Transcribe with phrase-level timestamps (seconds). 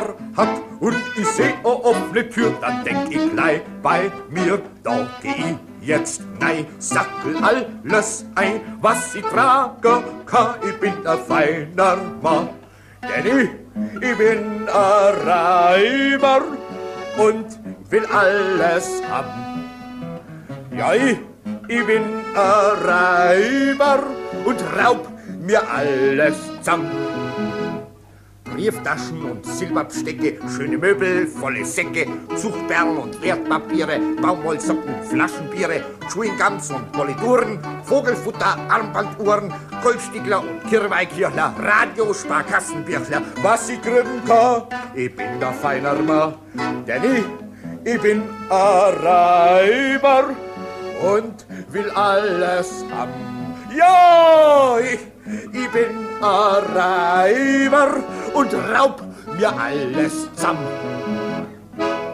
[0.00, 0.48] Haar hat
[0.80, 5.08] und ich seh oh, oh, a offene Tür, dann denk ich gleich bei mir, da
[5.22, 11.96] geh ich jetzt nein, sackel alles ein, was ich trage, kann, ich bin ein feiner
[12.22, 12.48] Mann.
[13.02, 13.50] Denn ich,
[14.02, 16.42] ich bin ein Reimer
[17.18, 17.46] und
[17.90, 19.64] will alles haben.
[20.76, 21.18] Ja, ich,
[21.68, 22.02] ich bin
[22.34, 24.02] ein Reiber
[24.44, 25.08] und raub
[25.40, 26.90] mir alles zusammen.
[28.60, 32.06] Brieftaschen und Silberbestecke, schöne Möbel, volle Säcke,
[32.36, 35.82] Zuchtperlen und Wertpapiere, Baumwollsocken, Flaschenbiere,
[36.12, 39.50] Chewinggums und Polituren, Vogelfutter, Armbanduhren,
[39.82, 46.34] Goldstiegler und Kirweikirchler, Radio, Sparkassenbirchler, was ich kriegen kann, ich bin der feiner Mann,
[46.86, 50.34] denn ich, ich bin ein Reiber
[51.00, 53.30] und will alles haben.
[53.74, 55.00] Ja, ich,
[55.50, 57.94] ich bin ein Reiber
[58.34, 59.02] und raub
[59.38, 61.19] mir alles zusammen.